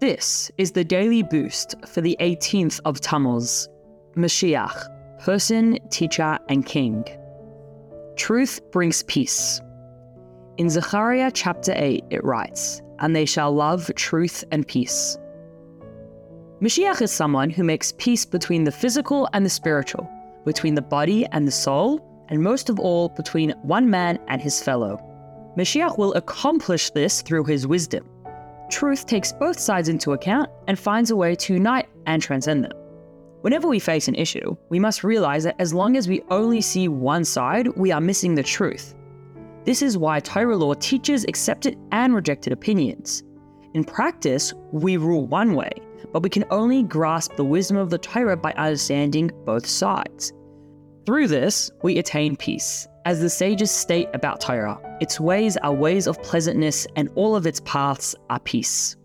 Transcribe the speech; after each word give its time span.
This 0.00 0.48
is 0.58 0.70
the 0.70 0.84
daily 0.84 1.24
boost 1.24 1.74
for 1.88 2.00
the 2.00 2.16
18th 2.20 2.78
of 2.84 3.00
Tammuz, 3.00 3.68
Mashiach, 4.14 5.24
person, 5.24 5.76
teacher, 5.90 6.38
and 6.48 6.64
king. 6.64 7.04
Truth 8.14 8.60
brings 8.70 9.02
peace. 9.02 9.60
In 10.56 10.70
Zechariah 10.70 11.32
chapter 11.34 11.72
8, 11.74 12.04
it 12.10 12.22
writes, 12.22 12.80
And 13.00 13.16
they 13.16 13.24
shall 13.24 13.52
love 13.52 13.90
truth 13.96 14.44
and 14.52 14.64
peace. 14.68 15.18
Mashiach 16.60 17.02
is 17.02 17.10
someone 17.10 17.50
who 17.50 17.64
makes 17.64 17.92
peace 17.98 18.24
between 18.24 18.62
the 18.62 18.70
physical 18.70 19.28
and 19.32 19.44
the 19.44 19.50
spiritual, 19.50 20.08
between 20.44 20.76
the 20.76 20.80
body 20.80 21.26
and 21.32 21.44
the 21.44 21.50
soul, 21.50 22.00
and 22.28 22.40
most 22.40 22.70
of 22.70 22.78
all, 22.78 23.08
between 23.08 23.50
one 23.62 23.90
man 23.90 24.20
and 24.28 24.40
his 24.40 24.62
fellow. 24.62 25.02
Mashiach 25.56 25.98
will 25.98 26.14
accomplish 26.14 26.90
this 26.90 27.20
through 27.20 27.46
his 27.46 27.66
wisdom. 27.66 28.08
Truth 28.70 29.06
takes 29.06 29.32
both 29.32 29.58
sides 29.58 29.88
into 29.88 30.12
account 30.12 30.50
and 30.66 30.78
finds 30.78 31.10
a 31.10 31.16
way 31.16 31.34
to 31.34 31.54
unite 31.54 31.88
and 32.06 32.20
transcend 32.20 32.64
them. 32.64 32.72
Whenever 33.40 33.68
we 33.68 33.78
face 33.78 34.08
an 34.08 34.14
issue, 34.14 34.56
we 34.68 34.78
must 34.78 35.04
realize 35.04 35.44
that 35.44 35.56
as 35.58 35.72
long 35.72 35.96
as 35.96 36.08
we 36.08 36.22
only 36.30 36.60
see 36.60 36.88
one 36.88 37.24
side, 37.24 37.68
we 37.76 37.92
are 37.92 38.00
missing 38.00 38.34
the 38.34 38.42
truth. 38.42 38.94
This 39.64 39.80
is 39.80 39.96
why 39.96 40.20
Torah 40.20 40.56
law 40.56 40.74
teaches 40.74 41.24
accepted 41.28 41.78
and 41.92 42.14
rejected 42.14 42.52
opinions. 42.52 43.22
In 43.74 43.84
practice, 43.84 44.52
we 44.72 44.96
rule 44.96 45.26
one 45.26 45.54
way, 45.54 45.70
but 46.12 46.22
we 46.22 46.30
can 46.30 46.44
only 46.50 46.82
grasp 46.82 47.36
the 47.36 47.44
wisdom 47.44 47.76
of 47.76 47.90
the 47.90 47.98
Torah 47.98 48.36
by 48.36 48.52
understanding 48.52 49.30
both 49.44 49.66
sides. 49.66 50.32
Through 51.06 51.28
this, 51.28 51.70
we 51.82 51.98
attain 51.98 52.36
peace. 52.36 52.88
As 53.08 53.20
the 53.20 53.30
sages 53.30 53.70
state 53.70 54.10
about 54.12 54.38
Torah, 54.38 54.78
its 55.00 55.18
ways 55.18 55.56
are 55.56 55.72
ways 55.72 56.06
of 56.06 56.22
pleasantness 56.22 56.86
and 56.94 57.08
all 57.14 57.34
of 57.34 57.46
its 57.46 57.62
paths 57.64 58.14
are 58.28 58.38
peace. 58.38 58.97